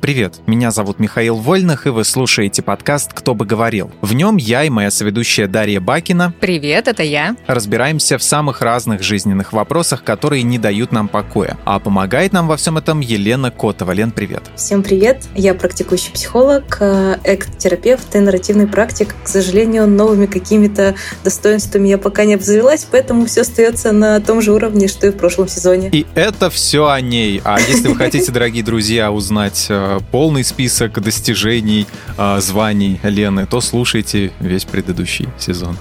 [0.00, 3.90] Привет, меня зовут Михаил Вольных, и вы слушаете подкаст «Кто бы говорил».
[4.00, 7.36] В нем я и моя соведущая Дарья Бакина Привет, это я.
[7.46, 11.58] разбираемся в самых разных жизненных вопросах, которые не дают нам покоя.
[11.66, 13.92] А помогает нам во всем этом Елена Котова.
[13.92, 14.42] Лен, привет.
[14.56, 15.28] Всем привет!
[15.34, 19.14] Я практикующий психолог, э, экт-терапевт и нарративный практик.
[19.22, 20.94] К сожалению, новыми какими-то
[21.24, 25.18] достоинствами я пока не обзавелась, поэтому все остается на том же уровне, что и в
[25.18, 25.90] прошлом сезоне.
[25.92, 27.42] И это все о ней.
[27.44, 31.86] А если вы хотите, дорогие друзья, узнать э, полный список достижений,
[32.16, 35.76] э, званий Лены, то слушайте весь предыдущий сезон.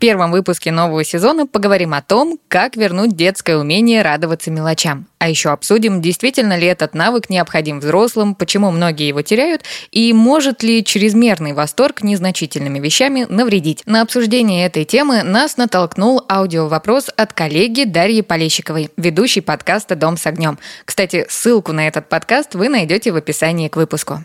[0.00, 5.06] Первом выпуске нового сезона поговорим о том, как вернуть детское умение радоваться мелочам.
[5.18, 10.62] А еще обсудим, действительно ли этот навык необходим взрослым, почему многие его теряют, и может
[10.62, 13.82] ли чрезмерный восторг незначительными вещами навредить.
[13.84, 20.26] На обсуждение этой темы нас натолкнул аудиовопрос от коллеги Дарьи Полещиковой, ведущей подкаста «Дом с
[20.26, 20.58] огнем».
[20.86, 24.24] Кстати, ссылку на этот подкаст вы найдете в описании к выпуску.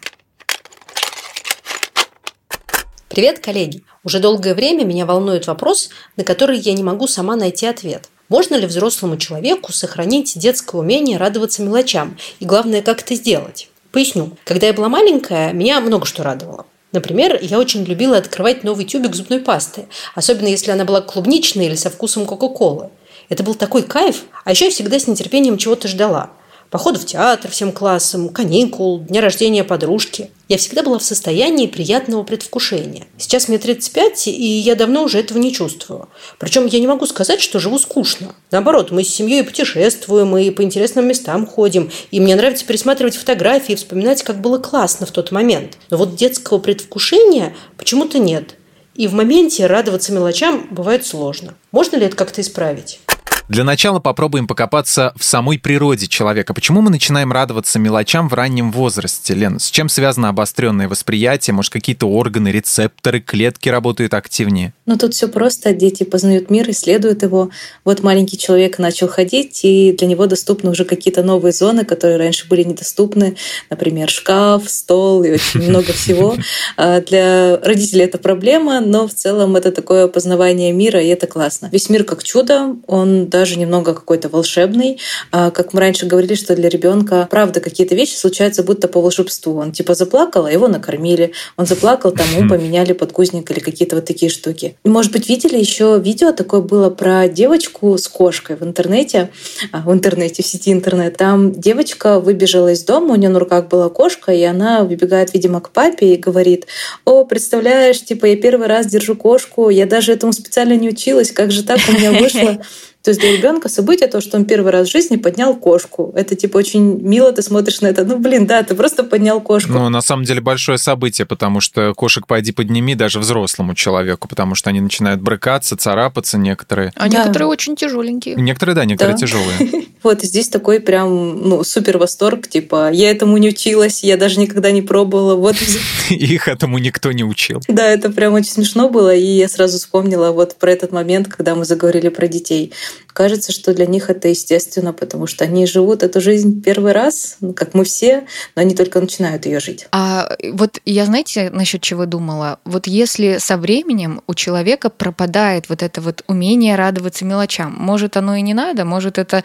[3.15, 3.81] Привет, коллеги!
[4.03, 8.09] Уже долгое время меня волнует вопрос, на который я не могу сама найти ответ.
[8.27, 12.17] Можно ли взрослому человеку сохранить детское умение радоваться мелочам?
[12.41, 13.69] И главное, как это сделать?
[13.93, 14.31] Поясню.
[14.43, 16.65] Когда я была маленькая, меня много что радовало.
[16.91, 21.75] Например, я очень любила открывать новый тюбик зубной пасты, особенно если она была клубничной или
[21.75, 22.89] со вкусом Кока-Колы.
[23.29, 26.31] Это был такой кайф, а еще я всегда с нетерпением чего-то ждала.
[26.71, 30.31] Похода в театр всем классом, каникул, дня рождения подружки.
[30.49, 33.05] Я всегда была в состоянии приятного предвкушения.
[33.17, 36.09] Сейчас мне 35, и я давно уже этого не чувствую.
[36.37, 38.35] Причем я не могу сказать, что живу скучно.
[38.51, 41.91] Наоборот, мы с семьей путешествуем, и по интересным местам ходим.
[42.11, 45.77] И мне нравится пересматривать фотографии и вспоминать, как было классно в тот момент.
[45.89, 48.55] Но вот детского предвкушения почему-то нет.
[48.95, 51.55] И в моменте радоваться мелочам бывает сложно.
[51.71, 53.01] Можно ли это как-то исправить?
[53.47, 56.55] Для начала попробуем покопаться в самой природе человека.
[56.55, 59.59] Почему мы начинаем радоваться мелочам в раннем возрасте, Лен?
[59.59, 61.53] С чем связано обостренное восприятие?
[61.53, 64.73] Может, какие-то органы, рецепторы, клетки работают активнее?
[64.87, 65.73] Но тут все просто.
[65.73, 67.51] Дети познают мир, исследуют его.
[67.83, 72.47] Вот маленький человек начал ходить, и для него доступны уже какие-то новые зоны, которые раньше
[72.47, 73.37] были недоступны.
[73.69, 76.35] Например, шкаф, стол и очень много всего.
[76.77, 81.69] А Для родителей это проблема, но в целом это такое познавание мира, и это классно.
[81.71, 84.97] Весь мир как чудо, он даже немного какой-то волшебный.
[85.29, 89.57] А, Как мы раньше говорили, что для ребенка, правда, какие-то вещи случаются будто по волшебству.
[89.57, 91.33] Он типа заплакал, а его накормили.
[91.57, 94.77] Он заплакал, тому поменяли подгузник или какие-то вот такие штуки.
[94.85, 99.29] Может быть, видели еще видео такое было про девочку с кошкой в интернете,
[99.73, 101.17] а, в интернете, в сети интернет.
[101.17, 105.59] Там девочка выбежала из дома, у нее на руках была кошка, и она выбегает, видимо,
[105.59, 106.67] к папе и говорит,
[107.03, 111.51] о, представляешь, типа, я первый раз держу кошку, я даже этому специально не училась, как
[111.51, 112.61] же так у меня вышло?
[113.05, 116.11] То есть для ребенка событие то, что он первый раз в жизни поднял кошку.
[116.15, 118.03] Это типа очень мило, ты смотришь на это.
[118.03, 119.73] Ну, блин, да, ты просто поднял кошку.
[119.73, 124.55] Ну, на самом деле большое событие, потому что кошек пойди подними даже взрослому человеку, потому
[124.55, 126.93] что они начинают брыкаться, царапаться некоторые.
[126.95, 127.19] А Да.
[127.19, 128.37] некоторые очень тяжеленькие.
[128.37, 129.19] Некоторые, да, некоторые Да.
[129.19, 129.85] тяжелые.
[130.05, 134.69] Вот здесь такой прям, ну, супер восторг, типа, я этому не училась, я даже никогда
[134.69, 135.35] не пробовала.
[135.35, 135.55] Вот
[136.09, 137.59] Их этому никто не учил.
[137.67, 141.55] Да, это прям очень смешно было, и я сразу вспомнила вот про этот момент, когда
[141.55, 142.71] мы заговорили про детей.
[143.07, 147.53] Кажется, что для них это естественно, потому что они живут эту жизнь первый раз, ну,
[147.53, 149.87] как мы все, но они только начинают ее жить.
[149.91, 152.59] А вот я, знаете, насчет чего думала?
[152.65, 158.35] Вот если со временем у человека пропадает вот это вот умение радоваться мелочам, может, оно
[158.35, 159.43] и не надо, может, это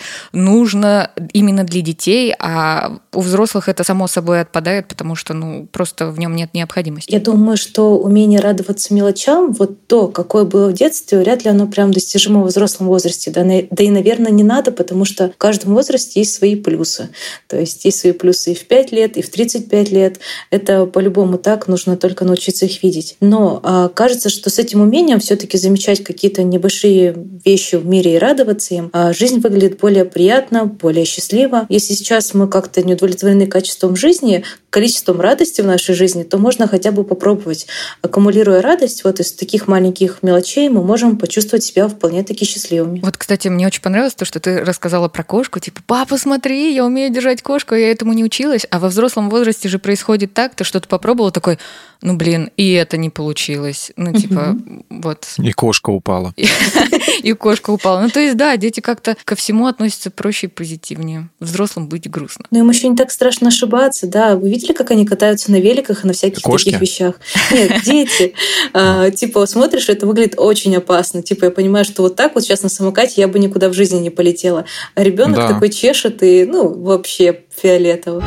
[0.51, 6.11] нужно именно для детей, а у взрослых это само собой отпадает, потому что, ну, просто
[6.11, 7.13] в нем нет необходимости.
[7.13, 11.67] Я думаю, что умение радоваться мелочам, вот то, какое было в детстве, вряд ли оно
[11.67, 13.31] прям достижимо в взрослом возрасте.
[13.31, 17.11] Да, да и, наверное, не надо, потому что в каждом возрасте есть свои плюсы.
[17.47, 20.19] То есть есть свои плюсы и в 5 лет, и в 35 лет.
[20.51, 23.17] Это по-любому так, нужно только научиться их видеть.
[23.21, 28.17] Но а, кажется, что с этим умением все таки замечать какие-то небольшие вещи в мире
[28.17, 31.67] и радоваться им, а, жизнь выглядит более приятно, более счастливо.
[31.69, 36.67] Если сейчас мы как-то не удовлетворены качеством жизни, количеством радости в нашей жизни, то можно
[36.69, 37.67] хотя бы попробовать.
[38.03, 43.01] Аккумулируя радость вот из таких маленьких мелочей, мы можем почувствовать себя вполне таки счастливыми.
[43.01, 45.59] Вот, кстати, мне очень понравилось то, что ты рассказала про кошку.
[45.59, 48.67] Типа, папа, смотри, я умею держать кошку, я этому не училась.
[48.71, 51.59] А во взрослом возрасте же происходит так, ты что-то попробовал, такой,
[52.03, 53.93] ну, блин, и это не получилось.
[53.97, 54.57] Ну, типа,
[54.89, 55.27] вот.
[55.39, 56.35] И кошка упала.
[57.23, 58.01] И кошка упала.
[58.01, 61.29] Ну, то есть, да, дети как-то ко всему относятся проще и позитивнее.
[61.39, 62.47] Взрослым быть грустно.
[62.51, 64.37] Но им еще не так страшно ошибаться, да.
[64.37, 66.67] Вы видели, как они катаются на великах и на всяких Кошки?
[66.71, 67.21] таких вещах?
[67.51, 68.35] Нет, дети.
[68.73, 71.23] А, Типа, смотришь, это выглядит очень опасно.
[71.23, 73.99] Типа, я понимаю, что вот так вот сейчас на самокате я бы никуда в жизни
[73.99, 74.65] не полетела.
[74.95, 78.25] А ребенок такой чешет и, ну, вообще фиолетово.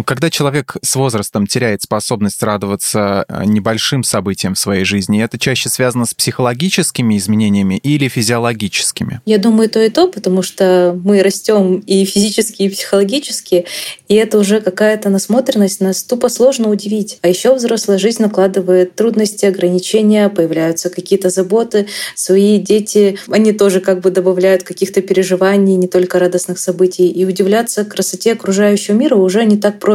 [0.00, 5.38] Ну, когда человек с возрастом теряет способность радоваться э, небольшим событиям в своей жизни, это
[5.38, 9.20] чаще связано с психологическими изменениями или физиологическими?
[9.26, 13.66] Я думаю, то и то, потому что мы растем и физически, и психологически,
[14.08, 17.18] и это уже какая-то насмотренность, нас тупо сложно удивить.
[17.20, 24.00] А еще взрослая жизнь накладывает трудности, ограничения, появляются какие-то заботы, свои дети, они тоже как
[24.00, 27.08] бы добавляют каких-то переживаний, не только радостных событий.
[27.10, 29.89] И удивляться красоте окружающего мира уже не так просто.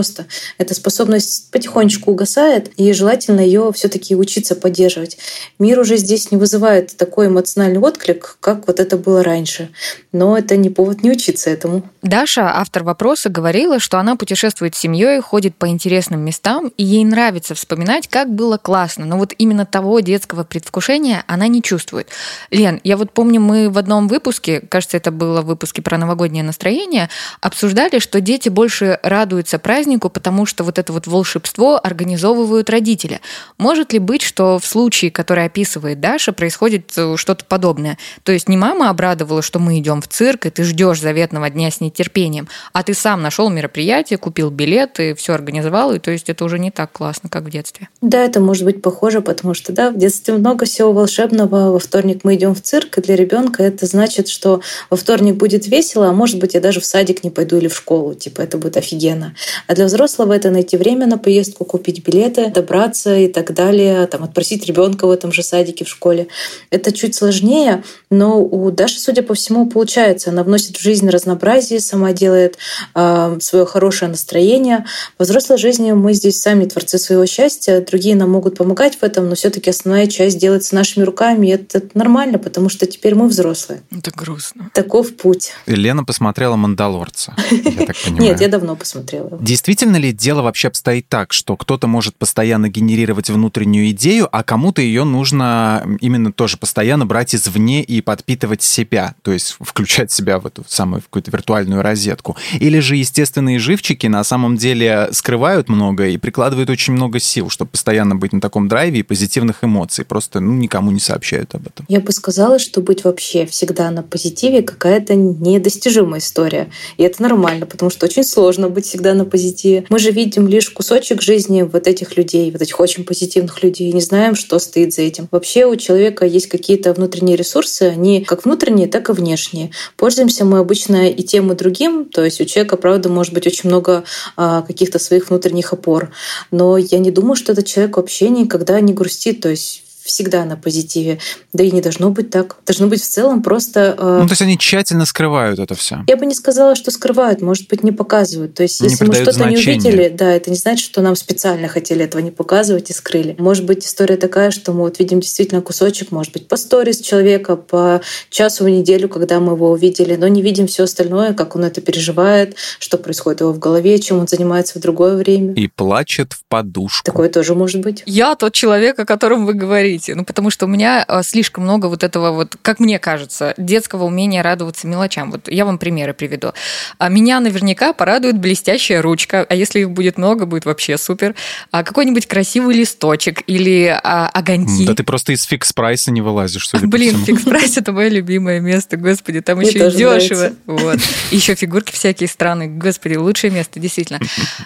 [0.57, 5.18] Эта способность потихонечку угасает, и желательно ее все-таки учиться поддерживать.
[5.59, 9.69] Мир уже здесь не вызывает такой эмоциональный отклик, как вот это было раньше.
[10.12, 11.83] Но это не повод не учиться этому.
[12.01, 17.03] Даша, автор вопроса, говорила, что она путешествует с семьей, ходит по интересным местам, и ей
[17.03, 19.06] нравится вспоминать, как было классно.
[19.06, 22.09] Но вот именно того детского предвкушения она не чувствует.
[22.51, 26.44] Лен, я вот помню, мы в одном выпуске, кажется, это было в выпуске про новогоднее
[26.44, 27.09] настроение,
[27.42, 33.21] обсуждали, что дети больше радуются празднику, потому что вот это вот волшебство организовывают родители.
[33.59, 37.99] Может ли быть, что в случае, который описывает Даша, происходит э, что-то подобное?
[38.23, 41.69] То есть не мама обрадовала, что мы идем в цирк, и ты ждешь заветного дня
[41.69, 46.45] с нетерпением, а ты сам нашел мероприятие, купил билеты, все организовал, и то есть это
[46.45, 47.87] уже не так классно, как в детстве.
[48.01, 51.71] Да, это может быть похоже, потому что да, в детстве много всего волшебного.
[51.71, 55.67] Во вторник мы идем в цирк, и для ребенка это значит, что во вторник будет
[55.67, 58.15] весело, а может быть, я даже в садик не пойду или в школу.
[58.15, 59.35] Типа, это будет офигенно.
[59.67, 64.23] А для взрослого это найти время на поездку, купить билеты, добраться и так далее, там,
[64.23, 66.27] отпросить ребенка в этом же садике в школе.
[66.69, 70.29] Это чуть сложнее, но у Даши, судя по всему, получается.
[70.29, 72.57] Она вносит в жизнь разнообразие, сама делает
[72.94, 74.85] э, свое хорошее настроение.
[75.17, 79.29] Во взрослой жизни мы здесь сами творцы своего счастья, другие нам могут помогать в этом,
[79.29, 83.81] но все-таки основная часть делается нашими руками, и это нормально, потому что теперь мы взрослые.
[83.91, 84.69] Это грустно.
[84.73, 85.51] Таков путь.
[85.65, 88.23] Лена посмотрела «Мандалорца», я так понимаю.
[88.23, 89.38] Нет, я давно посмотрела.
[89.56, 94.81] Действительно ли дело вообще обстоит так, что кто-то может постоянно генерировать внутреннюю идею, а кому-то
[94.81, 100.46] ее нужно именно тоже постоянно брать извне и подпитывать себя, то есть включать себя в
[100.46, 102.36] эту самую какую-то виртуальную розетку?
[102.60, 107.72] Или же естественные живчики на самом деле скрывают много и прикладывают очень много сил, чтобы
[107.72, 111.86] постоянно быть на таком драйве и позитивных эмоций, просто ну, никому не сообщают об этом?
[111.88, 116.69] Я бы сказала, что быть вообще всегда на позитиве какая-то недостижимая история.
[116.98, 119.44] И это нормально, потому что очень сложно быть всегда на позитиве.
[119.89, 124.01] Мы же видим лишь кусочек жизни вот этих людей, вот этих очень позитивных людей, не
[124.01, 125.27] знаем, что стоит за этим.
[125.31, 129.71] Вообще у человека есть какие-то внутренние ресурсы, они как внутренние, так и внешние.
[129.97, 133.69] Пользуемся мы обычно и тем, и другим, то есть у человека, правда, может быть очень
[133.69, 134.03] много
[134.36, 136.12] а, каких-то своих внутренних опор.
[136.51, 139.42] Но я не думаю, что этот человек вообще никогда не грустит.
[139.42, 141.19] То есть всегда на позитиве.
[141.52, 142.57] Да и не должно быть так.
[142.66, 143.96] Должно быть в целом просто...
[143.98, 144.19] Э...
[144.22, 146.04] Ну, то есть они тщательно скрывают это все.
[146.07, 148.54] Я бы не сказала, что скрывают, может быть, не показывают.
[148.54, 152.06] То есть, если мы что-то не увидели, да, это не значит, что нам специально хотели
[152.06, 153.36] этого не показывать и скрыли.
[153.40, 157.56] Может быть, история такая, что мы вот видим действительно кусочек, может быть, по сторис человека,
[157.56, 161.63] по часу в неделю, когда мы его увидели, но не видим все остальное, как он
[161.63, 165.54] это переживает, что происходит у его в голове, чем он занимается в другое время.
[165.54, 167.04] И плачет в подушку.
[167.04, 168.04] Такое тоже может быть.
[168.06, 170.15] Я тот человек, о котором вы говорите говорите.
[170.15, 174.06] Ну, потому что у меня э, слишком много вот этого вот, как мне кажется, детского
[174.06, 175.31] умения радоваться мелочам.
[175.31, 176.54] Вот я вам примеры приведу.
[176.97, 181.35] А меня наверняка порадует блестящая ручка, а если их будет много, будет вообще супер.
[181.71, 184.85] А какой-нибудь красивый листочек или а, огоньки.
[184.85, 188.09] Да ты просто из Fix Price а не вылазишь, судя Блин, фикс прайс это мое
[188.09, 190.52] любимое место, господи, там мне еще и дешево.
[190.66, 190.99] Вот.
[191.31, 194.19] Еще фигурки всякие странные, господи, лучшее место, действительно.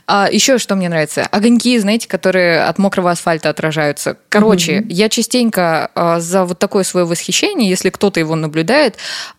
[0.08, 1.24] А еще что мне нравится?
[1.24, 4.18] Огоньки, знаете, которые от мокрого асфальта отражаются.
[4.30, 8.96] Короче, я частенько а, за вот такое свое восхищение, если кто-то его наблюдает,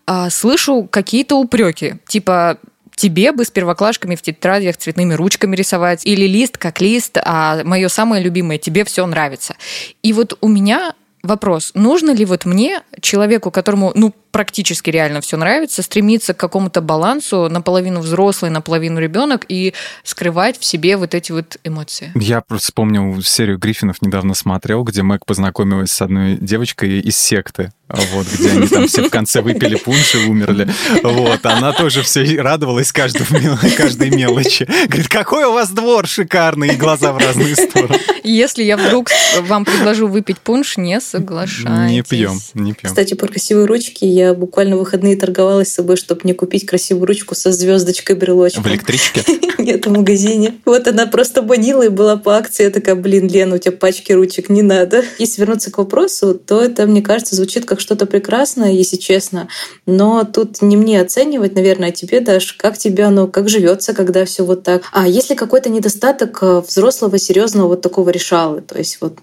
[0.07, 2.59] а, слышу какие-то упреки, типа
[2.95, 7.89] тебе бы с первоклашками в тетрадях цветными ручками рисовать, или лист как лист, а мое
[7.89, 9.57] самое любимое, тебе все нравится.
[10.03, 15.37] И вот у меня вопрос, нужно ли вот мне, человеку, которому, ну, практически реально все
[15.37, 21.33] нравится, стремиться к какому-то балансу, наполовину взрослый, наполовину ребенок, и скрывать в себе вот эти
[21.33, 22.13] вот эмоции.
[22.15, 27.73] Я просто вспомнил серию Гриффинов недавно смотрел, где Мэг познакомилась с одной девочкой из секты,
[27.89, 30.69] вот, где они там все в конце выпили пунш и умерли.
[31.03, 33.27] Вот, она тоже все радовалась каждой,
[33.77, 34.69] каждой мелочи.
[34.87, 37.99] Говорит, какой у вас двор шикарный, и глаза в разные стороны.
[38.23, 39.11] Если я вдруг
[39.41, 41.91] вам предложу выпить пунш, не соглашайтесь.
[41.91, 42.91] Не пьем, не пьем.
[42.91, 47.07] Кстати, про красивые ручки я буквально в выходные торговалась с собой, чтобы мне купить красивую
[47.07, 48.63] ручку со звездочкой брелочком.
[48.63, 49.23] В электричке?
[49.59, 50.55] Нет, в магазине.
[50.65, 52.65] Вот она просто банила и была по акции.
[52.65, 55.05] Я такая, блин, Лена, у тебя пачки ручек, не надо.
[55.19, 59.49] Если вернуться к вопросу, то это, мне кажется, звучит как что-то прекрасное, если честно.
[59.87, 64.25] Но тут не мне оценивать, наверное, а тебе, Даш, как тебе оно, как живется, когда
[64.25, 64.83] все вот так.
[64.93, 68.61] А если какой-то недостаток э, взрослого, серьезного вот такого решала?
[68.61, 69.19] То есть вот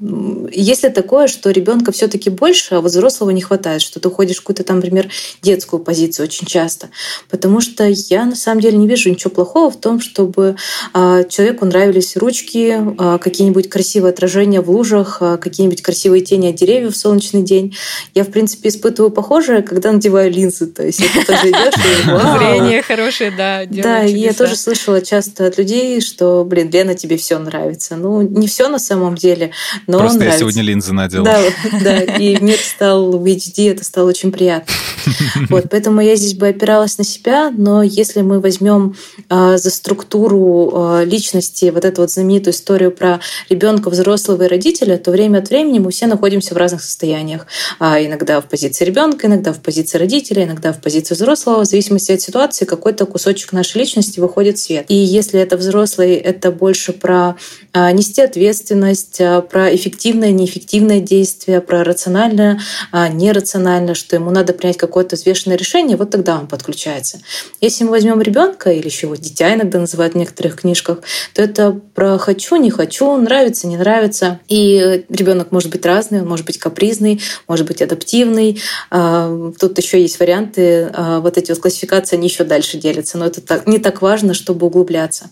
[0.51, 4.41] если такое, что ребенка все-таки больше, а вот взрослого не хватает, что ты уходишь в
[4.41, 6.89] какую-то там, например, детскую позицию очень часто.
[7.29, 10.56] Потому что я на самом деле не вижу ничего плохого в том, чтобы
[10.94, 16.56] а, человеку нравились ручки, а, какие-нибудь красивые отражения в лужах, а, какие-нибудь красивые тени от
[16.56, 17.75] деревьев в солнечный день.
[18.13, 20.67] Я, в принципе, испытываю похожее, когда надеваю линзы.
[20.67, 23.63] То есть это тоже идешь и Зрение хорошее, да.
[23.70, 27.96] Да, и я тоже слышала часто от людей, что, блин, Лена, тебе все нравится.
[27.96, 29.51] Ну, не все на самом деле,
[29.88, 30.38] но Просто нравится.
[30.38, 31.25] я сегодня линзы надела.
[31.25, 31.41] Да,
[31.84, 34.74] да, и мир стал в HD, это стало очень приятно.
[35.50, 38.96] Вот, поэтому я здесь бы опиралась на себя, но если мы возьмем
[39.29, 43.19] э, за структуру э, личности вот эту вот знаменитую историю про
[43.50, 47.48] ребенка, взрослого и родителя, то время от времени мы все находимся в разных состояниях.
[47.79, 51.62] А иногда в позиции ребенка, иногда в позиции родителя, иногда в позиции взрослого.
[51.62, 54.86] В зависимости от ситуации какой-то кусочек нашей личности выходит в свет.
[54.89, 57.36] И если это взрослый, это больше про
[57.74, 62.60] э, нести ответственность, э, про эффективное, неэффективное действие, про рациональное,
[62.91, 67.19] э, нерациональное, что ему надо принять какое-то взвешенное решение, вот тогда он подключается.
[67.62, 71.00] Если мы возьмем ребенка или еще вот дитя иногда называют в некоторых книжках,
[71.33, 74.39] то это про хочу, не хочу, нравится, не нравится.
[74.50, 78.62] И ребенок может быть разный, он может быть капризный, может быть адаптивный.
[78.91, 83.25] А, тут еще есть варианты, а, вот эти вот классификации, они еще дальше делятся, но
[83.25, 85.29] это так, не так важно, чтобы углубляться.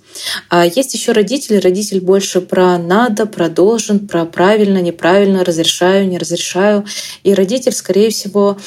[0.49, 6.17] А есть еще родители, родитель больше про надо, про должен, про правильно, неправильно, разрешаю, не
[6.17, 6.85] разрешаю.
[7.23, 8.57] И родитель, скорее всего,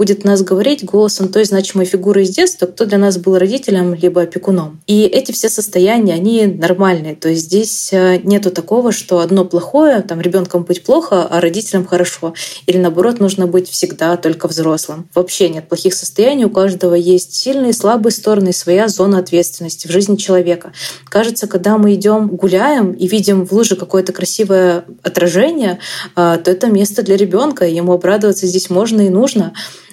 [0.00, 4.22] будет нас говорить голосом той значимой фигуры из детства, кто для нас был родителем либо
[4.22, 4.80] опекуном.
[4.86, 7.16] И эти все состояния, они нормальные.
[7.16, 11.84] То есть здесь э, нету такого, что одно плохое, там ребенком быть плохо, а родителям
[11.84, 12.32] хорошо.
[12.64, 15.06] Или наоборот, нужно быть всегда только взрослым.
[15.14, 19.90] Вообще нет плохих состояний, у каждого есть сильные и слабые стороны, своя зона ответственности в
[19.90, 20.72] жизни человека.
[21.10, 25.78] Кажется, когда мы идем гуляем и видим в луже какое-то красивое отражение,
[26.16, 29.52] э, то это место для ребенка, ему обрадоваться здесь можно и нужно.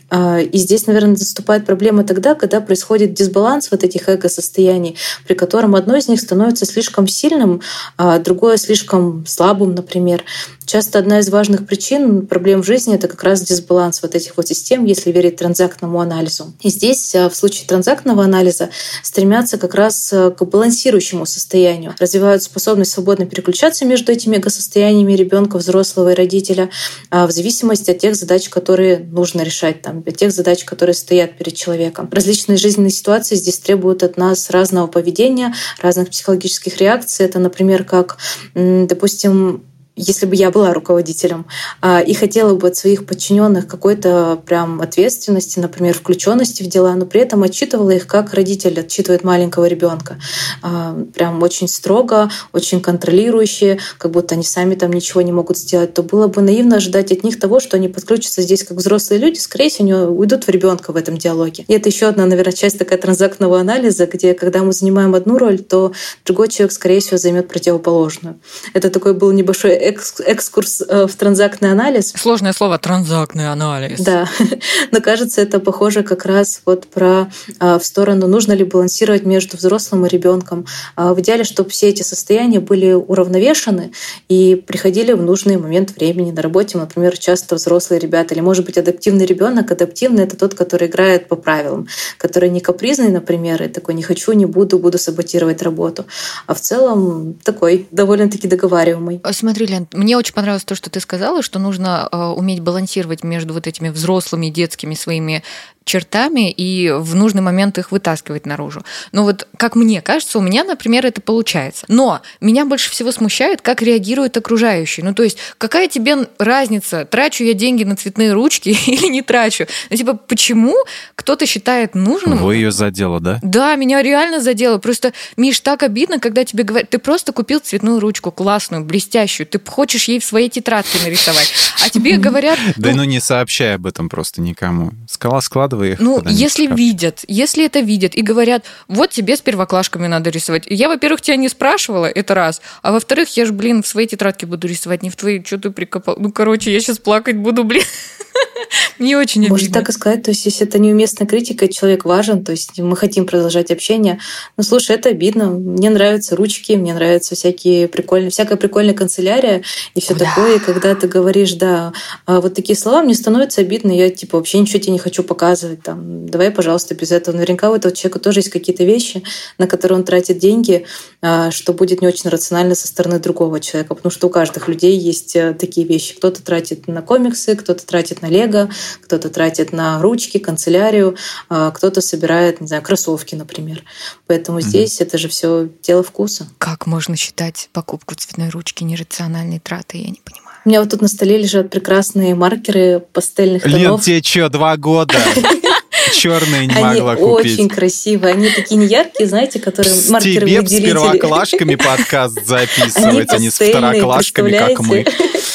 [0.10, 5.76] А, и здесь, наверное, наступает проблема тогда, когда происходит дисбаланс вот этих эго-состояний, при котором
[5.76, 7.62] одно из них становится слишком сильным,
[7.98, 10.24] а другое слишком слабым, например.
[10.68, 14.50] Часто одна из важных причин проблем в жизни— это как раз дисбаланс вот этих вот
[14.50, 16.54] систем, если верить транзактному анализу.
[16.62, 18.70] И здесь а, в случае транзактного анализа
[19.02, 25.56] стремятся как раз а, к балансирующему состоянию, развивают способность свободно переключаться между этими эго-состояниями ребенка,
[25.58, 26.70] взрослого и родителя
[27.12, 31.56] в зависимости от тех задач, которые нужно решать, там, от тех задач, которые стоят перед
[31.56, 32.10] человеком.
[32.12, 37.26] Различные жизненные ситуации здесь требуют от нас разного поведения, разных психологических реакций.
[37.26, 38.18] Это, например, как,
[38.54, 39.64] допустим,
[39.98, 41.46] если бы я была руководителем
[41.82, 47.06] а, и хотела бы от своих подчиненных какой-то прям ответственности, например, включенности в дела, но
[47.06, 50.20] при этом отчитывала их, как родитель отчитывает маленького ребенка.
[50.62, 55.94] А, прям очень строго, очень контролирующие, как будто они сами там ничего не могут сделать,
[55.94, 59.40] то было бы наивно ожидать от них того, что они подключатся здесь как взрослые люди,
[59.40, 61.66] скорее всего, уйдут в ребенка в этом диалоге.
[61.68, 65.60] И это еще одна, наверное, часть такая транзактного анализа, где когда мы занимаем одну роль,
[65.60, 65.92] то
[66.24, 68.40] другой человек, скорее всего, займет противоположную.
[68.74, 72.14] Это такой был небольшой экскурс э, в транзактный анализ.
[72.16, 74.00] Сложное слово транзактный анализ.
[74.00, 74.28] Да,
[74.92, 77.30] но кажется, это похоже как раз вот про
[77.60, 80.66] э, в сторону, нужно ли балансировать между взрослым и ребенком.
[80.96, 83.92] А в идеале, чтобы все эти состояния были уравновешены
[84.30, 86.32] и приходили в нужный момент времени.
[86.32, 89.72] На работе, например, часто взрослые ребята, или, может быть, адаптивный ребенок.
[89.72, 94.34] Адаптивный— это тот, который играет по правилам, который не капризный, например, и такой «не хочу,
[94.34, 96.06] не буду, буду саботировать работу».
[96.46, 99.22] А в целом такой довольно-таки договариваемый.
[99.32, 103.54] Смотри, Лен, мне очень понравилось то, что ты сказала, что нужно э, уметь балансировать между
[103.54, 105.44] вот этими взрослыми детскими своими
[105.88, 108.84] чертами и в нужный момент их вытаскивать наружу.
[109.12, 111.86] Но вот, как мне кажется, у меня, например, это получается.
[111.88, 115.04] Но меня больше всего смущает, как реагируют окружающие.
[115.04, 119.66] Ну, то есть, какая тебе разница, трачу я деньги на цветные ручки или не трачу?
[119.90, 120.76] Ну, типа, почему
[121.16, 122.38] кто-то считает нужным...
[122.38, 123.40] Вы ее задело, да?
[123.42, 124.78] Да, меня реально задело.
[124.78, 129.60] Просто, Миш, так обидно, когда тебе говорят, ты просто купил цветную ручку классную, блестящую, ты
[129.60, 131.52] хочешь ей в своей тетрадке нарисовать,
[131.84, 132.60] а тебе говорят...
[132.76, 134.92] Да ну не сообщай об этом просто никому.
[135.08, 136.00] Скала складывай складывай их.
[136.00, 140.64] Ну, если видят, если это видят и говорят, вот тебе с первоклашками надо рисовать.
[140.68, 142.62] Я, во-первых, тебя не спрашивала, это раз.
[142.82, 145.44] А во-вторых, я же, блин, в своей тетрадке буду рисовать, не в твоей.
[145.46, 146.18] Что ты прикопал?
[146.20, 147.84] Ну, короче, я сейчас плакать буду, блин.
[149.00, 149.56] Мне очень обидно.
[149.56, 150.24] Можно так и сказать.
[150.24, 154.20] То есть, если это неуместная критика, человек важен, то есть мы хотим продолжать общение.
[154.58, 155.52] Ну, слушай, это обидно.
[155.52, 159.64] Мне нравятся ручки, мне нравятся всякие прикольные, всякая прикольная канцелярия
[159.96, 160.58] и все такое.
[160.58, 161.94] И когда ты говоришь, да,
[162.26, 163.92] а вот такие слова, мне становится обидно.
[163.92, 165.84] Я, типа, вообще ничего тебе не хочу показывать.
[165.84, 167.36] Там, давай, пожалуйста, без этого.
[167.36, 169.24] Наверняка у этого человека тоже есть какие-то вещи,
[169.58, 170.86] на которые он тратит деньги,
[171.22, 173.96] а, что будет не очень рационально со стороны другого человека.
[173.96, 176.16] Потому что у каждых людей есть э, такие вещи.
[176.16, 178.70] Кто-то тратит на комиксы, кто-то тратит на лего,
[179.02, 181.16] кто-то тратит на ручки, канцелярию,
[181.50, 183.84] а кто-то собирает, не знаю, кроссовки, например.
[184.28, 184.64] Поэтому mm-hmm.
[184.64, 186.48] здесь это же все дело вкуса.
[186.58, 190.48] Как можно считать покупку цветной ручки нерациональной тратой, я не понимаю.
[190.66, 193.80] У меня вот тут на столе лежат прекрасные маркеры пастельных тонов.
[193.80, 195.16] Лен, тебе что, два года?
[196.14, 197.54] Черные не могла купить.
[197.54, 198.34] очень красивые.
[198.34, 204.52] Они такие неяркие, знаете, которые маркеры Тебе с первоклашками подкаст записывать, а не с второклашками,
[204.52, 205.06] как мы.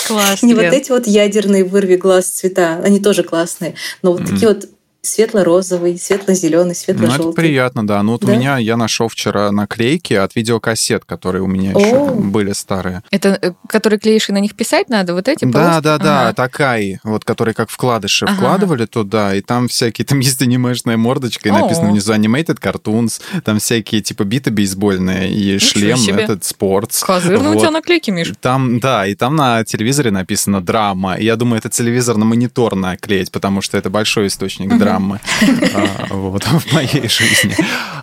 [0.06, 0.42] Класс.
[0.42, 4.68] Не вот эти вот ядерные вырви глаз цвета, они тоже классные, но вот такие вот
[5.04, 7.24] светло-розовый, светло-зеленый, светло-желтый.
[7.24, 8.00] Ну, это приятно, да.
[8.04, 8.32] Ну, вот да?
[8.32, 11.80] у меня, я нашел вчера наклейки от видеокассет, которые у меня О!
[11.80, 13.02] еще были старые.
[13.10, 15.44] Это, э, которые клеишь и на них писать надо, вот эти?
[15.44, 16.34] Да, да, да, ага.
[16.34, 18.36] такая, вот, которые как вкладыши ага.
[18.36, 21.58] вкладывали туда, и там всякие, там есть анимешная мордочка, и О!
[21.58, 26.22] написано внизу Animated Cartoons, там всякие, типа, биты бейсбольные, и Ничего шлем себе.
[26.22, 27.02] этот, спортс.
[27.02, 27.56] Козырно вот.
[27.56, 28.34] у тебя наклейки, Миш.
[28.40, 32.76] Там, да, и там на телевизоре написано драма, и я думаю, это телевизор на монитор
[32.76, 34.78] наклеить, потому что это большой источник угу.
[34.78, 35.20] драмы драмы
[35.74, 37.54] а, вот, в моей жизни.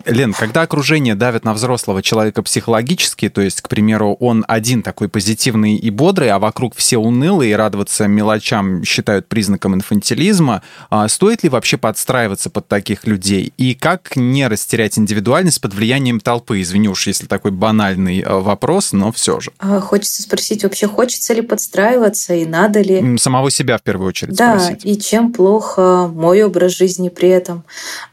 [0.05, 5.09] Лен, когда окружение давит на взрослого человека психологически, то есть, к примеру, он один такой
[5.09, 11.43] позитивный и бодрый, а вокруг все унылые и радоваться мелочам считают признаком инфантилизма, а стоит
[11.43, 13.53] ли вообще подстраиваться под таких людей?
[13.57, 16.61] И как не растерять индивидуальность под влиянием толпы?
[16.61, 19.51] Извини уж, если такой банальный а, вопрос, но все же.
[19.81, 23.17] Хочется спросить, вообще хочется ли подстраиваться и надо ли?
[23.17, 24.85] Самого себя в первую очередь да, спросить.
[24.85, 27.63] и чем плохо мой образ жизни при этом.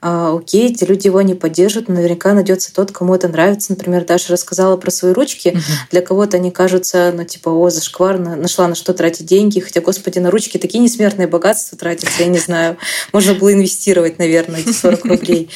[0.03, 3.73] А, окей, эти люди его не поддержат, наверняка найдется тот, кому это нравится.
[3.73, 5.49] Например, Даша рассказала про свои ручки.
[5.49, 5.61] Угу.
[5.93, 9.61] Для кого-то они кажутся, ну, типа, о, зашквар, нашла на что тратить деньги.
[9.61, 12.77] Хотя, господи, на ручки такие несмертные богатства тратятся, я не знаю.
[13.13, 15.51] Можно было инвестировать, наверное, эти 40 рублей.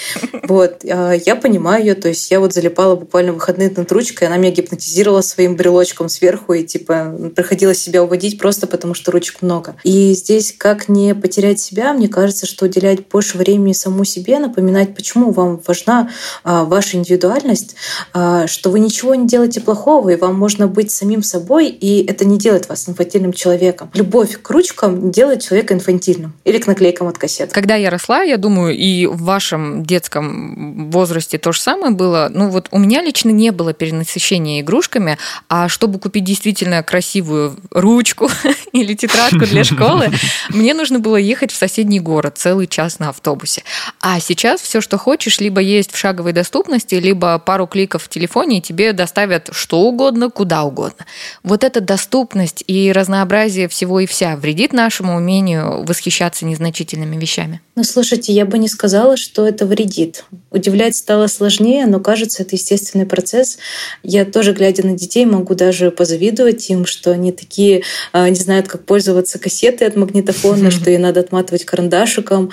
[0.44, 0.84] Вот.
[0.88, 4.52] А, я понимаю ее, то есть я вот залипала буквально выходные над ручкой, она меня
[4.52, 9.76] гипнотизировала своим брелочком сверху и, типа, приходилось себя уводить просто потому, что ручек много.
[9.84, 14.94] И здесь как не потерять себя, мне кажется, что уделять больше времени саму себе, напоминать,
[14.94, 16.10] почему вам важна
[16.44, 17.76] а, ваша индивидуальность,
[18.12, 22.24] а, что вы ничего не делаете плохого, и вам можно быть самим собой, и это
[22.24, 23.90] не делает вас инфантильным человеком.
[23.94, 27.52] Любовь к ручкам делает человека инфантильным или к наклейкам от кассет.
[27.52, 32.30] Когда я росла, я думаю, и в вашем детском возрасте то же самое было.
[32.32, 38.28] Ну вот у меня лично не было перенасыщения игрушками, а чтобы купить действительно красивую ручку
[38.72, 40.10] или тетрадку для школы,
[40.50, 43.62] мне нужно было ехать в соседний город целый час на автобусе.
[44.00, 48.58] А сейчас все, что хочешь, либо есть в шаговой доступности, либо пару кликов в телефоне,
[48.58, 51.06] и тебе доставят что угодно, куда угодно.
[51.42, 57.60] Вот эта доступность и разнообразие всего и вся вредит нашему умению восхищаться незначительными вещами.
[57.76, 60.24] Ну, слушайте, я бы не сказала, что это вредит.
[60.50, 63.58] Удивлять стало сложнее, но кажется, это естественный процесс.
[64.02, 68.68] Я тоже, глядя на детей, могу даже позавидовать им, что они такие а, не знают,
[68.68, 72.50] как пользоваться кассетой от магнитофона, что ей надо отматывать карандашиком,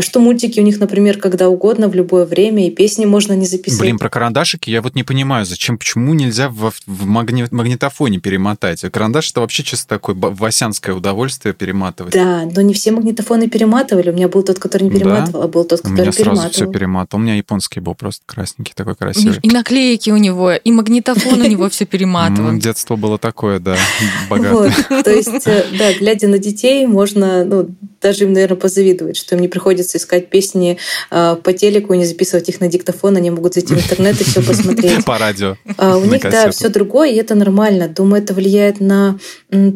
[0.00, 3.82] что мультики у них, например, когда угодно, в любое время, и песни можно не записывать.
[3.82, 8.80] Блин, про карандашики я вот не понимаю, зачем, почему нельзя в, в магни, магнитофоне перемотать?
[8.80, 12.12] Карандаш— это вообще чисто такое васянское удовольствие перематывать.
[12.12, 14.10] Да, но не все магнитофоны перематывали.
[14.10, 15.44] У меня был тот, который не перематывал, да?
[15.46, 16.36] а был тот, который у меня перематывал.
[16.36, 17.20] сразу все перематывал.
[17.20, 19.38] У меня японский был просто красненький, такой красивый.
[19.42, 22.58] И наклейки у него, и магнитофон у него все перематывал.
[22.58, 23.76] Детство было такое, да,
[24.30, 24.74] богатое.
[25.02, 29.42] То есть, э, да, глядя на детей, можно, ну, даже им, наверное, позавидовать, что им
[29.42, 30.78] не приходится искать песни
[31.10, 34.24] э, по телеку и не записывать их на диктофон, они могут зайти в интернет и
[34.24, 35.04] все посмотреть.
[35.10, 35.56] По радио.
[35.76, 37.88] А у них, да, все другое, и это нормально.
[37.88, 39.18] Думаю, это влияет на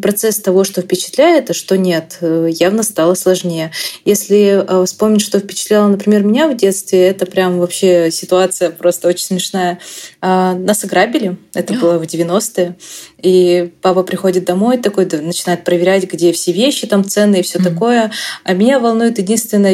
[0.02, 2.18] процесс того, что впечатляет, а что нет.
[2.20, 3.70] Э, явно стало сложнее.
[4.04, 9.24] Если э, вспомнить, что впечатляло, например, меня в детстве, это прям вообще ситуация просто очень
[9.24, 9.78] смешная.
[10.20, 12.76] А, нас ограбили, это было в 90-е,
[13.22, 17.64] и папа приходит домой такой, начинает проверять, где все вещи там ценные и все mm-hmm.
[17.64, 18.12] такое.
[18.44, 19.18] А меня волнует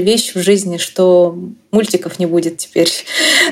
[0.01, 1.37] единственная вещь в жизни, что
[1.71, 2.91] мультиков не будет теперь.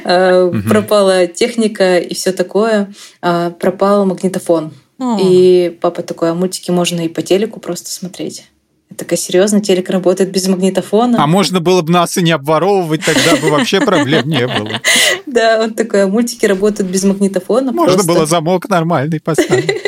[0.04, 0.68] Mm-hmm.
[0.68, 2.92] Пропала техника и все такое.
[3.20, 4.72] А, пропал магнитофон.
[5.00, 5.18] Oh.
[5.22, 8.44] И папа такой, а мультики можно и по телеку просто смотреть.
[8.90, 11.22] Я такая, серьезно, телек работает без магнитофона?
[11.22, 14.80] А можно было бы нас и не обворовывать, тогда бы вообще проблем не было.
[15.26, 17.70] Да, он такой, а мультики работают без магнитофона.
[17.70, 19.70] Можно было замок нормальный поставить.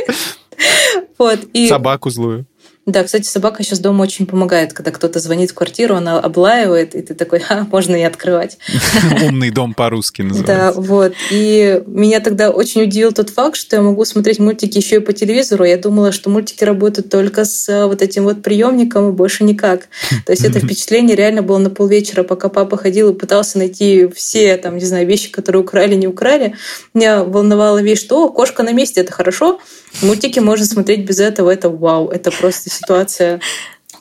[1.19, 1.69] Вот, и...
[1.69, 2.47] Собаку злую.
[2.91, 7.03] Да, кстати, собака сейчас дома очень помогает, когда кто-то звонит в квартиру, она облаивает, и
[7.03, 8.59] ты такой, а, можно и открывать.
[9.23, 10.73] Умный дом по-русски называется.
[10.75, 11.13] Да, вот.
[11.31, 15.13] И меня тогда очень удивил тот факт, что я могу смотреть мультики еще и по
[15.13, 15.65] телевизору.
[15.65, 19.83] Я думала, что мультики работают только с э, вот этим вот приемником и больше никак.
[20.27, 24.57] То есть это впечатление реально было на полвечера, пока папа ходил и пытался найти все,
[24.57, 26.55] там, не знаю, вещи, которые украли, не украли.
[26.93, 29.61] Меня волновала вещь, что кошка на месте, это хорошо.
[30.03, 33.41] Мультики можно смотреть без этого, это вау, это просто ситуация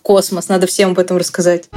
[0.01, 0.47] космос.
[0.49, 1.69] Надо всем об этом рассказать.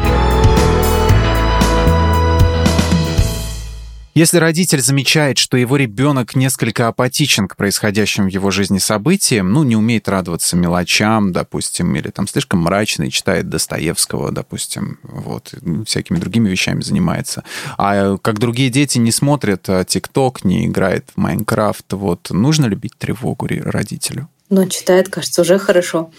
[4.15, 9.63] Если родитель замечает, что его ребенок несколько апатичен к происходящим в его жизни событиям, ну,
[9.63, 15.55] не умеет радоваться мелочам, допустим, или там слишком мрачный, читает Достоевского, допустим, вот,
[15.87, 17.43] всякими другими вещами занимается,
[17.79, 22.99] а как другие дети не смотрят а, ТикТок, не играет в Майнкрафт, вот, нужно любить
[22.99, 24.29] тревогу родителю?
[24.53, 26.11] Но читает, кажется, уже хорошо.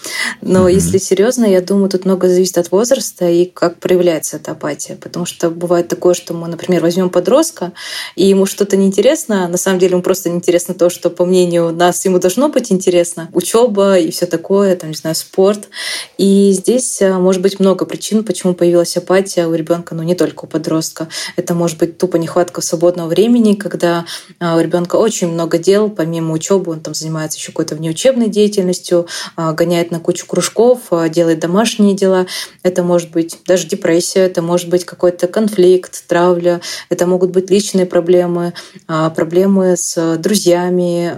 [0.41, 0.73] Но mm-hmm.
[0.73, 4.95] если серьезно, я думаю, тут много зависит от возраста и как проявляется эта апатия.
[4.95, 7.73] Потому что бывает такое, что мы, например, возьмем подростка,
[8.15, 12.03] и ему что-то неинтересно, на самом деле ему просто неинтересно то, что, по мнению нас,
[12.05, 13.29] ему должно быть интересно.
[13.33, 15.69] Учеба и все такое, там, не знаю, спорт.
[16.17, 20.45] И здесь э, может быть много причин, почему появилась апатия у ребенка, но не только
[20.45, 21.07] у подростка.
[21.35, 24.05] Это может быть тупо нехватка свободного времени, когда
[24.39, 28.29] э, у ребенка очень много дел, помимо учебы, он там занимается еще какой-то внеучебной спортивной
[28.29, 32.25] деятельностью, а, гоняет на кучу кружков, а, делает домашние дела.
[32.63, 37.85] Это может быть даже депрессия, это может быть какой-то конфликт, травля, это могут быть личные
[37.85, 38.53] проблемы,
[38.87, 41.13] а, проблемы с друзьями,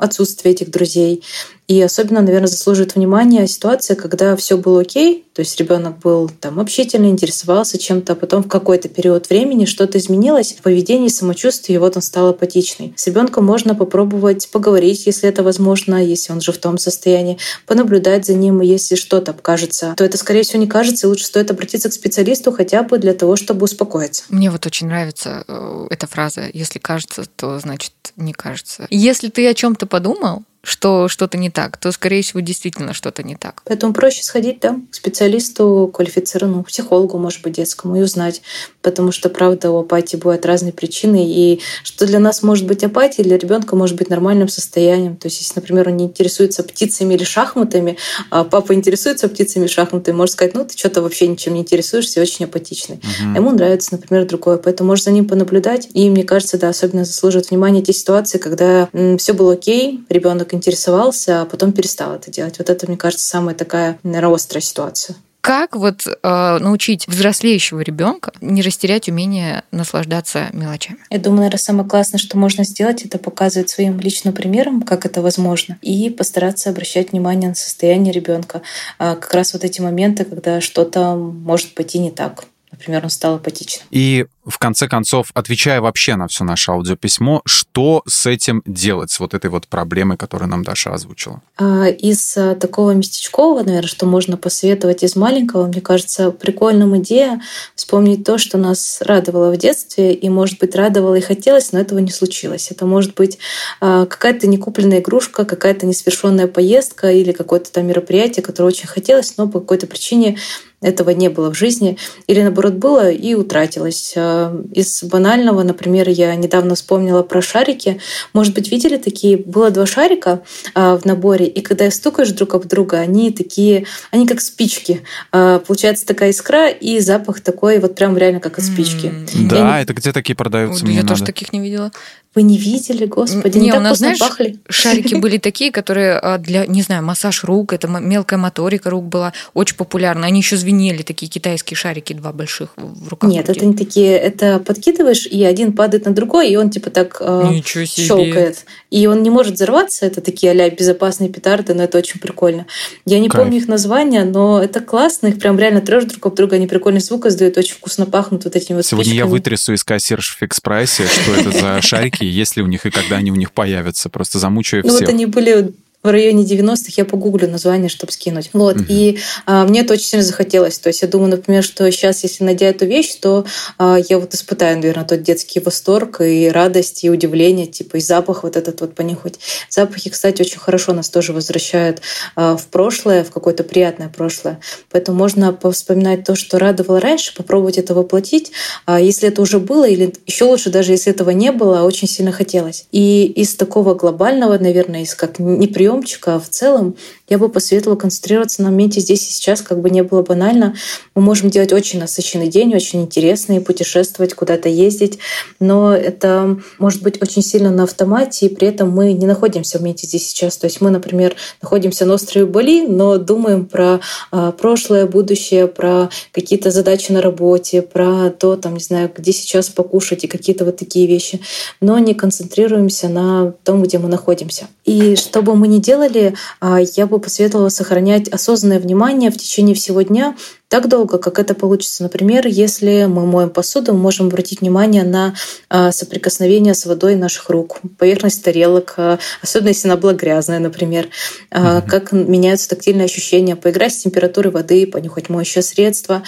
[0.00, 1.22] отсутствие этих друзей.
[1.66, 6.60] И особенно, наверное, заслуживает внимания ситуация, когда все было окей, то есть ребенок был там
[6.60, 11.78] общительный, интересовался чем-то, а потом в какой-то период времени что-то изменилось в поведении, самочувствии, и
[11.78, 12.92] вот он стал апатичный.
[12.96, 18.26] С ребенком можно попробовать поговорить, если это возможно, если он же в том состоянии, понаблюдать
[18.26, 21.88] за ним, если что-то кажется, то это, скорее всего, не кажется, и лучше стоит обратиться
[21.88, 24.24] к специалисту хотя бы для того, чтобы успокоиться.
[24.28, 28.86] Мне вот очень нравится э, эта фраза «если кажется, то значит не кажется».
[28.90, 33.22] Если ты о чем то подумал, что что-то не так, то, скорее всего, действительно что-то
[33.22, 33.62] не так.
[33.64, 38.42] Поэтому проще сходить да, к специалисту квалифицированному, психологу, может быть, детскому, и узнать.
[38.82, 41.24] Потому что, правда, у апатии бывают разные причины.
[41.26, 45.16] И что для нас может быть апатия, для ребенка может быть нормальным состоянием.
[45.16, 47.96] То есть, если, например, он не интересуется птицами или шахматами,
[48.30, 52.20] а папа интересуется птицами и шахматами, может сказать, ну, ты что-то вообще ничем не интересуешься,
[52.20, 52.96] очень апатичный.
[52.96, 53.32] Угу.
[53.34, 54.56] А ему нравится, например, другое.
[54.56, 55.88] Поэтому можно за ним понаблюдать.
[55.92, 61.42] И мне кажется, да, особенно заслуживает внимания те ситуации, когда все было окей, ребенок интересовался,
[61.42, 62.58] а потом перестал это делать.
[62.58, 65.16] Вот это, мне кажется, самая такая, наверное, острая ситуация.
[65.44, 70.96] Как вот э, научить взрослеющего ребенка не растерять умение наслаждаться мелочами?
[71.10, 75.20] Я думаю, наверное, самое классное, что можно сделать, это показывать своим личным примером, как это
[75.20, 78.62] возможно, и постараться обращать внимание на состояние ребенка.
[78.98, 82.46] А как раз вот эти моменты, когда что-то может пойти не так.
[82.74, 83.86] Например, он стал апатичным.
[83.92, 89.20] И в конце концов, отвечая вообще на все наше аудиописьмо, что с этим делать, с
[89.20, 91.40] вот этой вот проблемой, которую нам Даша озвучила?
[91.56, 97.40] А, из а, такого местечкового, наверное, что можно посоветовать из маленького, мне кажется, прикольным идея
[97.76, 102.00] вспомнить то, что нас радовало в детстве, и, может быть, радовало и хотелось, но этого
[102.00, 102.72] не случилось.
[102.72, 103.38] Это может быть
[103.80, 109.48] а, какая-то некупленная игрушка, какая-то несовершенная поездка или какое-то там мероприятие, которое очень хотелось, но
[109.48, 110.38] по какой-то причине
[110.84, 114.14] этого не было в жизни, или наоборот было и утратилось.
[114.14, 118.00] Из банального, например, я недавно вспомнила про шарики.
[118.32, 119.36] Может быть, видели такие?
[119.36, 120.42] Было два шарика
[120.74, 125.02] а, в наборе, и когда стукаешь друг об друга, они такие, они как спички.
[125.32, 129.12] А, получается такая искра и запах такой вот прям реально как от спички.
[129.48, 130.86] Да, это где такие продаются?
[130.86, 131.90] Я тоже таких не видела.
[132.34, 134.58] Вы не видели, господи, не, не так у нас, знаешь, пахли.
[134.68, 139.32] шарики были такие, которые а, для, не знаю, массаж рук, это мелкая моторика рук была
[139.54, 140.26] очень популярна.
[140.26, 143.30] Они еще звенели, такие китайские шарики, два больших в руках.
[143.30, 147.16] Нет, это не такие, это подкидываешь, и один падает на другой, и он типа так
[147.20, 148.64] э, щелкает.
[148.90, 152.66] И он не может взорваться, это такие а безопасные петарды, но это очень прикольно.
[153.04, 153.44] Я не Кайф.
[153.44, 157.00] помню их названия, но это классно, их прям реально трешь друг об друга, они прикольный
[157.00, 159.26] звук издают, очень вкусно пахнут вот этими вот Сегодня спичками.
[159.28, 162.66] я вытрясу из кассирш в фикс прайсе, что это за шарики, и есть ли у
[162.66, 164.08] них и когда они у них появятся.
[164.08, 164.92] Просто замучаю всех.
[164.92, 165.72] Ну вот они были
[166.04, 168.50] в районе 90-х, я погуглю название, чтобы скинуть.
[168.52, 168.76] Вот.
[168.76, 168.84] Угу.
[168.88, 170.78] И а, мне это очень сильно захотелось.
[170.78, 173.46] То есть я думаю, например, что сейчас, если найдя эту вещь, то
[173.78, 178.42] а, я вот испытаю, наверное, тот детский восторг и радость, и удивление, типа, и запах
[178.42, 179.40] вот этот вот понюхать.
[179.70, 182.02] Запахи, кстати, очень хорошо нас тоже возвращают
[182.36, 184.60] а, в прошлое, в какое-то приятное прошлое.
[184.90, 188.52] Поэтому можно вспоминать то, что радовало раньше, попробовать это воплотить.
[188.84, 192.30] А если это уже было, или еще лучше, даже если этого не было, очень сильно
[192.30, 192.84] хотелось.
[192.92, 196.38] И из такого глобального, наверное, из как неприемного приемчика.
[196.38, 196.96] В целом
[197.28, 200.74] я бы посоветовала концентрироваться на моменте здесь и сейчас, как бы не было банально.
[201.14, 205.18] Мы можем делать очень насыщенный день, очень интересный, путешествовать, куда-то ездить,
[205.58, 209.80] но это может быть очень сильно на автомате, и при этом мы не находимся в
[209.80, 210.56] моменте здесь и сейчас.
[210.58, 216.10] То есть мы, например, находимся на острове Бали, но думаем про э, прошлое, будущее, про
[216.32, 220.76] какие-то задачи на работе, про то, там, не знаю, где сейчас покушать и какие-то вот
[220.76, 221.40] такие вещи,
[221.80, 224.66] но не концентрируемся на том, где мы находимся.
[224.84, 229.74] И что бы мы ни делали, а, я бы посоветовала сохранять осознанное внимание в течение
[229.74, 230.36] всего дня,
[230.68, 232.02] так долго, как это получится.
[232.02, 235.34] Например, если мы моем посуду, мы можем обратить внимание на
[235.68, 241.08] а, соприкосновение с водой наших рук, поверхность тарелок, а, особенно если она была грязная, например,
[241.50, 241.88] mm-hmm.
[241.88, 246.22] как меняются тактильные ощущения, поиграть с температурой воды, понюхать моющее средство,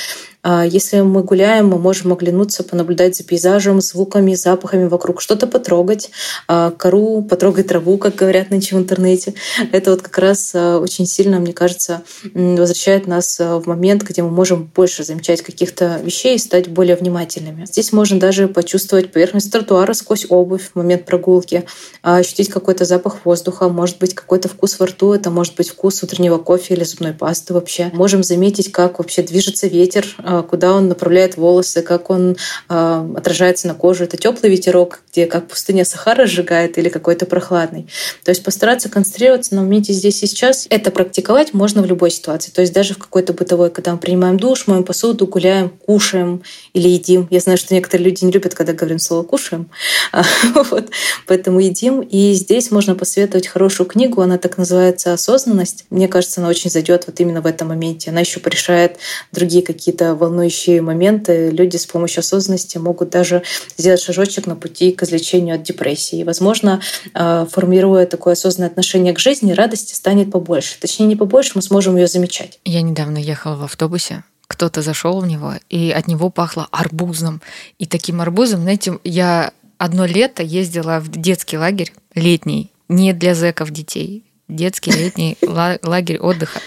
[0.64, 6.10] если мы гуляем, мы можем оглянуться, понаблюдать за пейзажем, звуками, запахами вокруг, что-то потрогать,
[6.46, 9.34] кору, потрогать траву, как говорят нынче в интернете.
[9.72, 14.70] Это вот как раз очень сильно, мне кажется, возвращает нас в момент, где мы можем
[14.74, 17.64] больше замечать каких-то вещей и стать более внимательными.
[17.64, 21.64] Здесь можно даже почувствовать поверхность тротуара сквозь обувь в момент прогулки,
[22.02, 26.36] ощутить какой-то запах воздуха, может быть какой-то вкус во рту, это может быть вкус утреннего
[26.36, 27.90] кофе или зубной пасты вообще.
[27.94, 32.36] Можем заметить, как вообще движется ветер, а, куда он направляет волосы, как он
[32.68, 34.04] а, отражается на коже.
[34.04, 37.88] Это теплый ветерок, где как пустыня Сахара сжигает или какой-то прохладный.
[38.22, 40.66] То есть постараться концентрироваться на моменте здесь и сейчас.
[40.68, 42.50] Это практиковать можно в любой ситуации.
[42.50, 46.88] То есть даже в какой-то бытовой, когда мы принимаем душ, моем посуду, гуляем, кушаем или
[46.88, 47.26] едим.
[47.30, 49.70] Я знаю, что некоторые люди не любят, когда говорим слово «кушаем».
[50.70, 50.90] вот.
[51.26, 52.00] Поэтому едим.
[52.00, 54.20] И здесь можно посоветовать хорошую книгу.
[54.20, 55.86] Она так называется «Осознанность».
[55.90, 58.10] Мне кажется, она очень зайдет вот именно в этом моменте.
[58.10, 58.98] Она еще порешает
[59.32, 63.42] другие какие-то волнующие моменты, люди с помощью осознанности могут даже
[63.76, 66.20] сделать шажочек на пути к излечению от депрессии.
[66.20, 66.80] И, возможно,
[67.14, 70.76] а, формируя такое осознанное отношение к жизни, радости станет побольше.
[70.80, 72.58] Точнее, не побольше, мы сможем ее замечать.
[72.64, 74.05] Я недавно ехала в автобусе,
[74.46, 77.42] кто-то зашел в него, и от него пахло арбузом.
[77.78, 83.70] И таким арбузом, знаете, я одно лето ездила в детский лагерь летний, не для зэков
[83.70, 85.36] детей, детский летний
[85.82, 86.60] лагерь отдыха.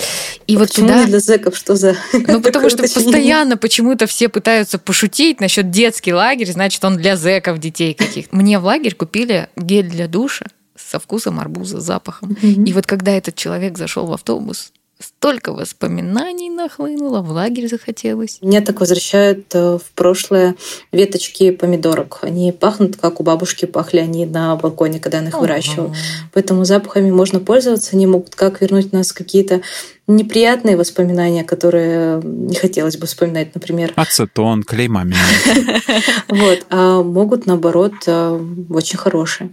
[0.48, 1.00] И а вот почему туда...
[1.02, 1.56] не для зэков?
[1.56, 1.96] Что за...
[2.13, 7.60] Ну, потому что постоянно почему-то все пытаются пошутить насчет детский лагерь, значит, он для зэков
[7.60, 8.36] детей каких-то.
[8.36, 12.32] Мне в лагерь купили гель для душа со вкусом арбуза, запахом.
[12.32, 12.65] Mm-hmm.
[12.65, 18.39] И вот когда этот человек зашел в автобус, Столько воспоминаний нахлынуло, в лагерь захотелось.
[18.41, 20.55] Меня так возвращают э, в прошлое
[20.91, 22.19] веточки помидорок.
[22.21, 25.95] Они пахнут, как у бабушки пахли они на балконе, когда она их выращивала.
[26.33, 27.91] Поэтому запахами можно пользоваться.
[27.95, 29.62] Они могут как вернуть нас какие-то
[30.07, 33.93] неприятные воспоминания, которые не хотелось бы вспоминать, например.
[33.95, 35.15] Ацетон, клей мамин.
[36.27, 36.65] Вот.
[36.69, 39.49] А могут, наоборот, э, очень хорошие.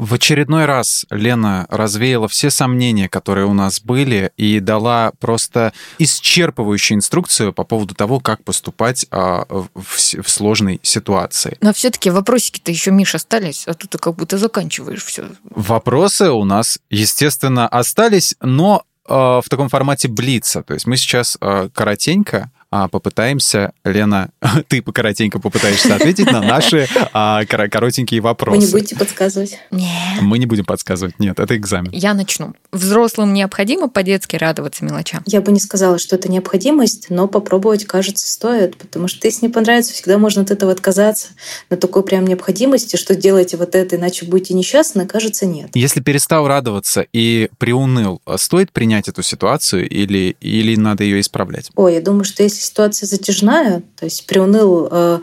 [0.00, 6.94] В очередной раз Лена развеяла все сомнения, которые у нас были, и дала просто исчерпывающую
[6.94, 11.58] инструкцию по поводу того, как поступать а, в, в сложной ситуации.
[11.60, 15.26] Но все-таки вопросики-то еще, Миша, остались, а тут ты как будто заканчиваешь все.
[15.44, 20.62] Вопросы у нас, естественно, остались, но а, в таком формате блица.
[20.62, 24.30] То есть мы сейчас а, коротенько а, попытаемся, Лена,
[24.68, 28.60] ты покоротенько попытаешься ответить на наши а, коротенькие вопросы.
[28.60, 29.58] Вы не будете подсказывать?
[29.70, 29.88] Нет.
[30.20, 31.90] Мы не будем подсказывать, нет, это экзамен.
[31.92, 32.54] Я начну.
[32.72, 35.22] Взрослым необходимо по-детски радоваться мелочам?
[35.26, 39.52] Я бы не сказала, что это необходимость, но попробовать, кажется, стоит, потому что если не
[39.52, 41.28] понравится, всегда можно от этого отказаться.
[41.70, 45.70] Но такой прям необходимости, что делаете вот это, иначе будете несчастны, кажется, нет.
[45.74, 51.70] Если перестал радоваться и приуныл, стоит принять эту ситуацию или, или надо ее исправлять?
[51.74, 55.20] Ой, я думаю, что если ситуация затяжная, то есть приуныл э,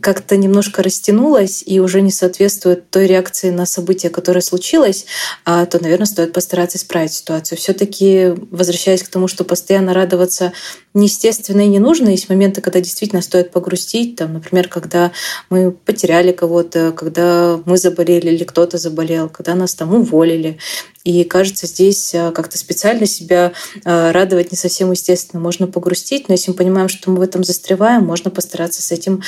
[0.00, 5.06] как-то немножко растянулась и уже не соответствует той реакции на событие, которое случилось,
[5.44, 7.58] а, то, наверное, стоит постараться исправить ситуацию.
[7.58, 10.52] все таки возвращаясь к тому, что постоянно радоваться
[10.94, 15.12] неестественно и не нужно, есть моменты, когда действительно стоит погрустить, там, например, когда
[15.50, 20.58] мы потеряли кого-то, когда мы заболели или кто-то заболел, когда нас там уволили.
[21.04, 23.52] И кажется, здесь а, как-то специально себя
[23.84, 25.40] а, радовать не совсем естественно.
[25.40, 29.22] Можно погрустить, но если мы понимаем, что мы в этом застреваем, можно постараться с этим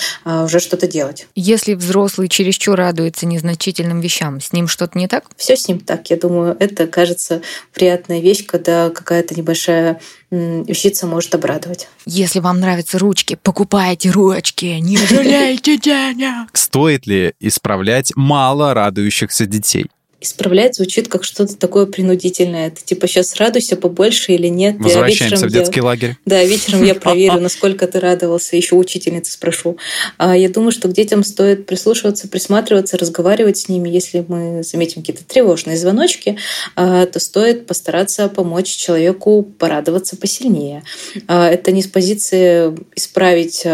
[0.44, 1.26] уже что-то делать.
[1.34, 5.24] Если взрослый чересчур радуется незначительным вещам, с ним что-то не так?
[5.36, 6.56] Все с ним так, я думаю.
[6.58, 10.00] Это, кажется, приятная вещь, когда какая-то небольшая
[10.30, 11.88] вещица может обрадовать.
[12.06, 16.50] Если вам нравятся ручки, покупайте ручки, не жалейте денег.
[16.52, 19.86] Стоит ли исправлять мало радующихся детей?
[20.22, 22.70] Исправлять звучит как что-то такое принудительное.
[22.70, 24.76] Ты типа сейчас радуйся побольше или нет.
[24.78, 25.84] Возвращаемся в детский я...
[25.84, 26.16] лагерь.
[26.26, 29.78] Да, вечером я проверю, насколько ты радовался, еще учительницы спрошу.
[30.18, 33.88] А я думаю, что к детям стоит прислушиваться, присматриваться, разговаривать с ними.
[33.88, 36.36] Если мы заметим какие-то тревожные звоночки,
[36.76, 40.82] а, то стоит постараться помочь человеку порадоваться посильнее.
[41.28, 43.64] А, это не с позиции исправить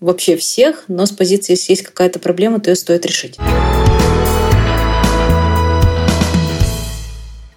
[0.00, 3.36] вообще всех, но с позиции, если есть какая-то проблема, то ее стоит решить.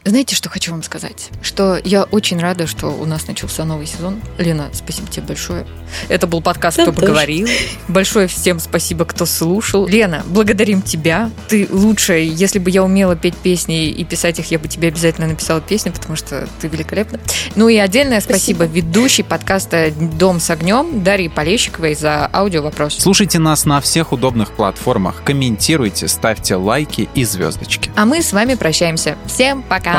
[0.10, 1.30] Знаете, что хочу вам сказать?
[1.44, 4.20] Что я очень рада, что у нас начался новый сезон.
[4.40, 5.68] Лена, спасибо тебе большое.
[6.08, 7.48] Это был подкаст «Кто поговорил».
[7.88, 9.86] Большое всем спасибо, кто слушал.
[9.86, 11.30] Лена, благодарим тебя.
[11.48, 12.22] Ты лучшая.
[12.22, 15.92] Если бы я умела петь песни и писать их, я бы тебе обязательно написала песню,
[15.92, 17.20] потому что ты великолепна.
[17.56, 22.98] Ну и отдельное спасибо, спасибо ведущей подкаста «Дом с огнем» Дарье Полещиковой за аудио вопрос.
[22.98, 27.92] Слушайте нас на всех удобных платформах, комментируйте, ставьте лайки и звездочки.
[27.96, 29.16] А мы с вами прощаемся.
[29.28, 29.99] Всем пока.